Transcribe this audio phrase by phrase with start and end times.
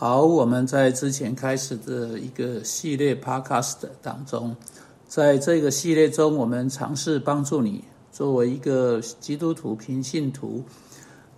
[0.00, 4.54] 好，我们在之前开始的一个系列 Podcast 当中，
[5.08, 7.82] 在这个系列中，我们尝试帮助你
[8.12, 10.62] 作为一个基督徒平信徒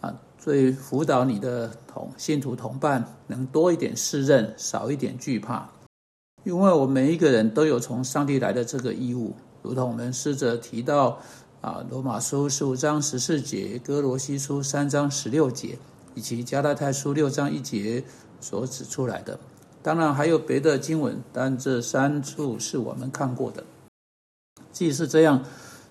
[0.00, 5.70] 啊，最辅导你的同信徒同伴，能多一点适任，少一点惧怕，
[6.42, 11.16] 因为我们每一个人都有从上帝来的这个义务，如同我们试着提到
[11.60, 15.78] 啊，罗马书十五章十四节，哥罗西书三章十六节，
[16.16, 18.02] 以及加拉太书六章一节。
[18.40, 19.38] 所指出来的，
[19.82, 23.64] 当然还有别的经文，但这三处是我们看过的。
[24.72, 25.44] 既是这样，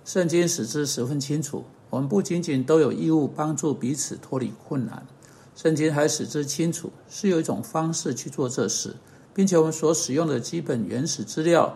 [0.06, 5.06] 圣经使之十分清楚，我们不仅仅都有义务帮助彼此脱离困难，
[5.56, 8.95] 圣经还使之清楚，是有一种方式去做这事，
[9.34, 11.76] 并且我们所使用的基本原始资料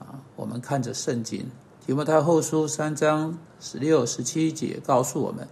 [0.00, 1.46] 啊，我们看着圣经
[1.86, 5.46] 提摩太后书三章十六、十七节告诉我们，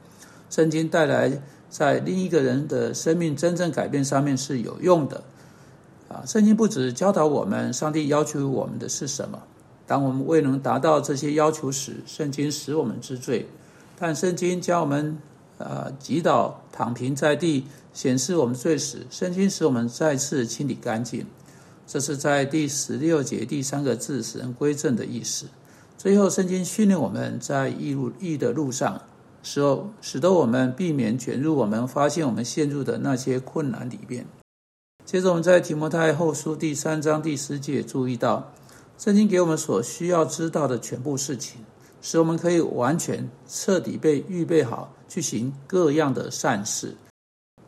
[0.51, 1.41] 圣经带来。
[1.69, 5.23] 在另一个人的生命真正改变上面是有用的，
[6.09, 9.43] 啊，圣经不止教导我们上帝要求我们的是什么，
[9.87, 13.49] 当我们未能达到这些要求时，圣经使我们知罪，
[13.99, 15.19] 但圣经将我们
[15.59, 21.27] 呃击倒躺平在地，显示我们罪时，圣经使我们再次清理干净，
[21.87, 25.47] 这是在第十六节第三个字使人归正的意思。
[25.99, 29.03] 最后，圣经训练我们在义路义的路上。
[29.47, 29.63] 使
[30.01, 34.27] 使得我们避免卷入我们发现我们陷入的那些困难里面。
[35.05, 38.53] 接着，我们在提摩太后书第三章第十节注意到，
[38.99, 41.61] 圣经给我们所需要知道的全部事情，
[42.03, 46.97] 使我们可以完全彻底被预备好去行各样的善事，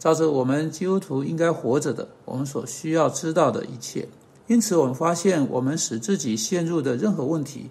[0.00, 4.08] 照着我们基督徒应该活着的，我们所需要知道的一切。
[4.48, 7.70] 因此，我们发现我们使自己陷入的任何问题，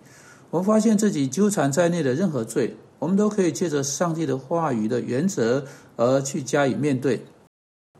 [0.49, 2.77] 我们发现自己纠缠在内的任何罪。
[2.99, 7.25] 我们都可以借着上帝的话语的原则而去加以面对。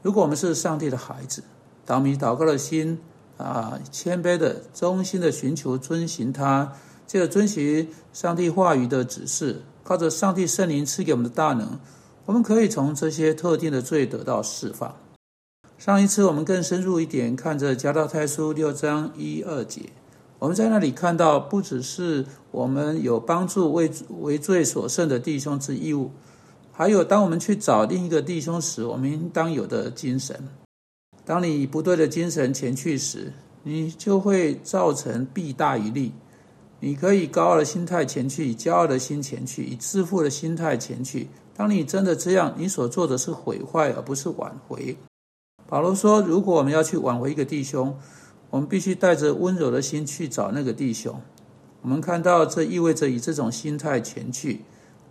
[0.02, 1.44] 如果我们是上帝的孩子，
[1.86, 3.00] 当我们祷告的心
[3.38, 6.74] 啊，谦卑的、衷心的寻求遵行他，
[7.06, 11.80] 借着遵循上帝话语的指示，靠着上帝圣灵赐给我们的大能，
[12.26, 14.96] 我们可以从这些特定的罪得到释放。
[15.78, 19.92] 上一次我们更深入一点，看着加道太书六章一二节。
[20.40, 23.90] 我们在那里看到，不只是我们有帮助为
[24.20, 26.12] 为罪所剩的弟兄之义务，
[26.72, 30.48] 还有当我们去找另一个弟兄时，我们应当有的精神。
[31.26, 33.34] 当你以不对的精神前去时，
[33.64, 36.14] 你就会造成弊大于利。
[36.80, 41.28] 你可以高傲的心态前去，以骄傲的心前去，以自负的心态前去。
[41.56, 44.96] 当你真的这样，你所做的是毁坏，而不是挽回。
[45.68, 47.98] 保罗说：“如果我们要去挽回一个弟兄，”
[48.50, 51.20] 我们必须带着温柔的心去找那个弟兄。
[51.82, 54.62] 我们看到，这意味着以这种心态前去。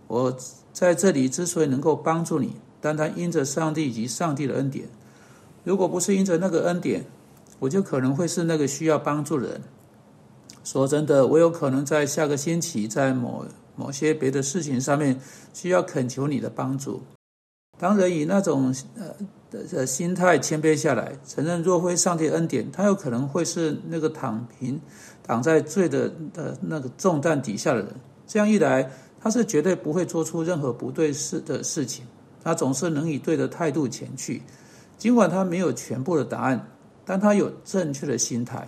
[0.07, 0.37] 我
[0.73, 4.87] 在这里之所以能够帮助你，单单因着上帝以及上帝的恩典。
[5.63, 7.05] 如果不是因着那个恩典，
[7.59, 9.61] 我就可能会是那个需要帮助的人。
[10.63, 15.19] 说真的，我有可能在下个星期，在某某些别的事情上面
[15.53, 17.01] 需要恳求你的帮助。
[17.77, 19.05] 当人以那种呃
[19.49, 24.79] 的的心态谦卑下来，承认若非上帝恩典，他有可能会是那个躺平、
[25.23, 27.87] 躺在罪的的那个重担底下的人。
[28.25, 32.05] 这样一来，他是绝对不会做出任何不对事的事情。
[32.43, 34.41] 他总是能以对的态度前去，
[34.97, 36.67] 尽管他没有全部的答案，
[37.05, 38.67] 但他有正确的心态。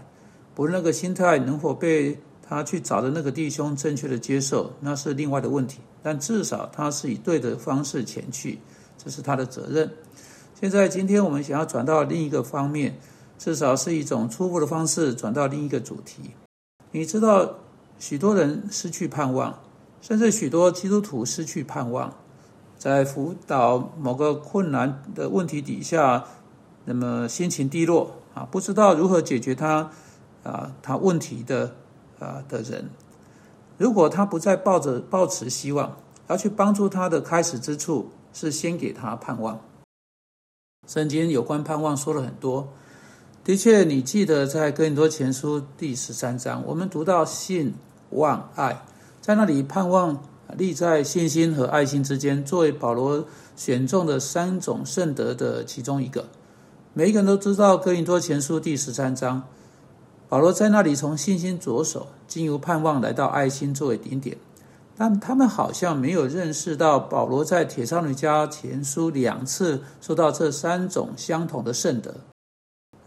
[0.53, 5.79] 不论那个心态能否被他去找的那个弟兄正确的接受，那是另外的问题。
[6.01, 8.59] 但至少他是以对的方式前去。
[9.01, 9.89] 这是他的责任。
[10.59, 12.99] 现在，今天我们想要转到另一个方面，
[13.37, 16.31] 至少是一种初步的方式，转到另一个主题。
[16.91, 17.49] 你知道，
[17.97, 19.57] 许多人失去盼望，
[20.01, 22.13] 甚至许多基督徒失去盼望，
[22.77, 26.25] 在辅导某个困难的问题底下，
[26.83, 29.89] 那么心情低落啊，不知道如何解决他
[30.43, 31.73] 啊，他问题的
[32.19, 32.89] 啊的人，
[33.77, 35.95] 如果他不再抱着抱持希望，
[36.27, 38.11] 要去帮助他的开始之处。
[38.31, 39.59] 是先给他盼望。
[40.89, 42.67] 圣经有关盼望说了很多，
[43.43, 47.75] 的确，你记得在哥林多前书第十三章，我们读到信、
[48.09, 48.83] 望、爱，
[49.21, 50.19] 在那里盼望
[50.57, 53.23] 立在信心和爱心之间，作为保罗
[53.55, 56.25] 选中的三种圣德的其中一个。
[56.95, 59.43] 每一个人都知道哥林多前书第十三章，
[60.27, 64.35] 保罗在那里从信心着手，经由盼望来到爱心作为顶点。
[64.99, 72.13] 但他们好像没有认识到保罗在铁沙女家前书两次说到这三种相同的圣德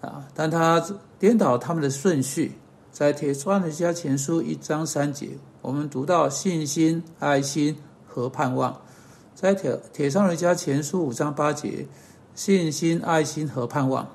[0.00, 0.82] 啊，但他
[1.18, 2.52] 颠倒他们的顺序，
[2.90, 8.72] 在铁沙女家前书一章三节，我们读到信心、爱心和盼望；
[9.34, 11.86] 在铁铁沙女家前书五章八节，
[12.34, 14.08] 信心、爱心和盼望。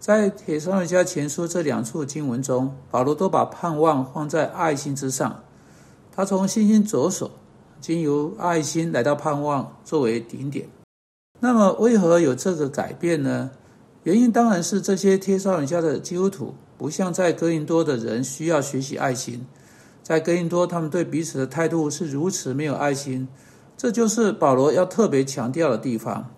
[0.00, 5.44] 在《铁上女家前书》这两处经文中，保罗都把盼望放在爱心之上。
[6.18, 7.30] 他从信心着手，
[7.80, 10.68] 经由爱心来到盼望作为顶点。
[11.38, 13.48] 那么，为何有这个改变呢？
[14.02, 19.46] 原因当然是这些贴上人家的基督徒，不像在哥林多的人需要学习爱心。
[20.02, 23.28] 在哥林多，他们对彼此的态度是如此没有爱心，
[23.76, 26.28] 这就是保罗要特别强调的地方。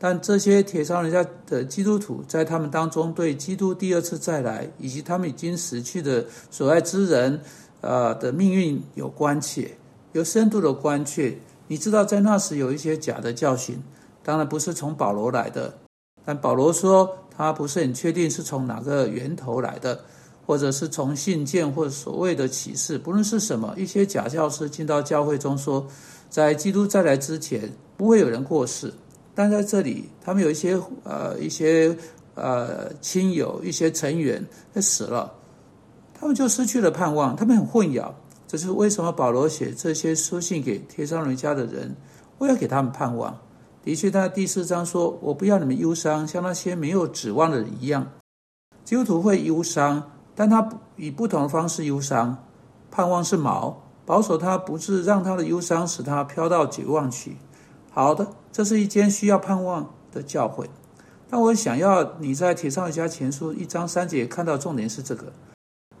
[0.00, 7.40] 但这些铁商人家的基督徒，在他们当中对基督第二次再来，以及他们已经死去的所爱之人，
[7.80, 9.76] 呃的命运有关切，
[10.12, 11.38] 有深度的关切。
[11.66, 13.82] 你知道，在那时有一些假的教训，
[14.22, 15.72] 当然不是从保罗来的，
[16.24, 20.00] 但保罗说他不是很确定是从哪个源头来的，
[20.46, 25.86] 或者是从信件或所谓的启示，不论是什么，一些假教师进到教会中说，
[26.30, 28.92] 在基督再来之前，不会有人过世。
[29.34, 31.94] 但在这里，他们有一些呃一些
[32.34, 34.44] 呃亲友、一些成员
[34.74, 35.32] 他死了，
[36.20, 38.10] 他们就失去了盼望，他们很混淆。
[38.46, 41.94] 这是为什么保罗写这些书信给贴上人家的人，
[42.38, 43.38] 我要给他们盼望。
[43.84, 48.06] 的确，他第四章说：“我不要你们忧伤，像那些没有指望的人一样。”
[48.84, 52.36] 基督徒会忧伤，但他以不同的方式忧伤。
[52.90, 53.74] 盼望是锚，
[54.04, 57.36] 保守他不是让他的忧伤使他飘到绝望去。
[57.90, 60.68] 好的，这是一间需要盼望的教会。
[61.30, 65.32] 但我想要你在《铁上一家前书》一章三节看到重点是这个。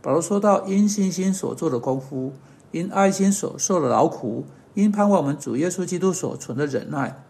[0.00, 2.32] 保罗说到：“因信心所做的功夫，
[2.70, 7.24] 因爱心所受的劳苦，因盼望我们主耶稣基督所存的忍耐，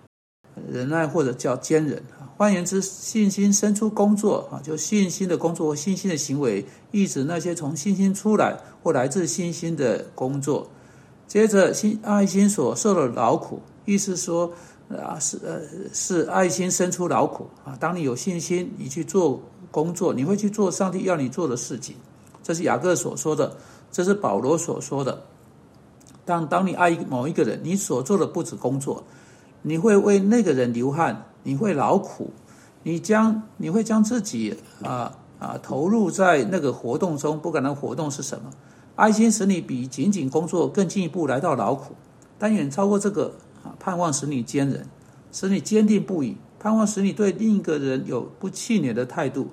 [0.71, 2.03] 忍耐或者叫坚忍。
[2.37, 10.69] 换言之，信心生出工作啊，就信心的工作或信心的行为，意指那些从信心出来或来自信心的工作。
[11.27, 14.53] 接着，心爱心所受的劳苦。”意思说，
[14.91, 15.61] 啊，是呃，
[15.95, 17.75] 是爱心生出劳苦啊。
[17.81, 21.97] 当你有信心，你去做工作，你会去做上帝要你做的事情。
[22.49, 23.59] 这是雅各所说的，
[23.93, 25.23] 这是保罗所说的。
[26.25, 29.05] 但当你爱某一个人，你所做的不止工作，
[29.61, 32.31] 你会为那个人流汗，你会劳苦，
[32.85, 38.51] 你将你会将自己啊啊投入在那个活动中，不管那活动是什么。
[38.97, 41.95] 爱心使你比仅仅工作更进一步来到劳苦，
[42.39, 43.77] 但远超过这个啊。
[43.79, 44.87] 盼望使你坚韧，
[45.33, 49.49] 使你坚定不移；盼望使你对另一个人有不气馁的态度。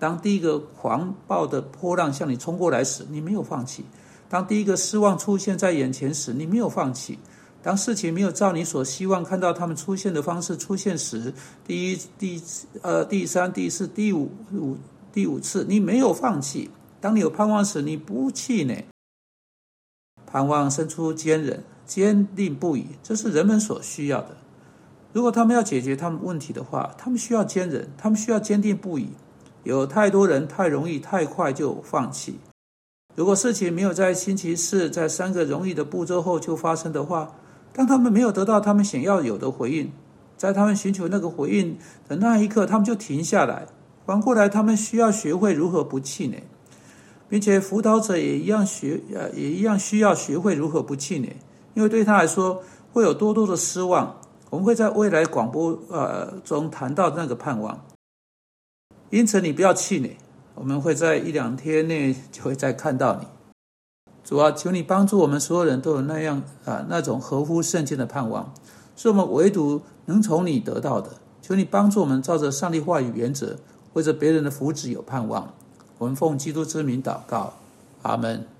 [0.00, 3.84] 当第一个狂暴的波浪向你冲过来时，你没有放弃；
[4.28, 7.18] 当第一个失望出现在眼前时，你没有放弃；
[7.62, 11.32] 当事情没有照你所希望看到他们出现的方式出现时，
[11.64, 12.42] 第一、第
[12.82, 14.76] 呃、第三、第四、第五五
[15.12, 16.70] 第五次，你没有放弃。
[17.00, 18.86] 当你有盼望时，你不气馁。
[20.26, 21.62] 盼望生出坚韧。
[21.90, 24.36] 坚定不移，这是人们所需要的。
[25.12, 29.08] 如果他们要解决他们问题的话，他们需要坚韧，他们需要坚定不移。
[29.64, 32.38] 有太多人太容易、太快就放弃。
[33.16, 37.34] 如果事情没有在星期四在三个容易的步骤后就发生的话，
[37.72, 39.90] 当他们没有得到他们想要有的回应，
[40.36, 41.76] 在他们寻求那个回应
[42.08, 43.66] 的那一刻，他们就停下来。
[44.06, 46.42] 反过来，他们需要学会如何不气馁，
[47.28, 51.36] 并且辅导者也一样学，呃，也一样需要学会如何不气馁。
[51.74, 54.16] 因为对他来说会有多多的失望，
[54.48, 57.78] 我们会在未来广播呃中谈到那个盼望。
[59.10, 60.16] 因此你不要气馁，
[60.54, 63.26] 我们会在一两天内就会再看到你。
[64.22, 68.54] 主啊，求你帮助我们所有人都有那样啊那种合乎圣经的盼望，
[68.94, 71.10] 是我们唯独能从你得到的。
[71.42, 73.58] 求你帮助我们照着上帝话语原则，
[73.94, 75.54] 为着别人的福祉有盼望。
[75.98, 77.54] 我们奉基督之名祷告，
[78.02, 78.46] 阿门。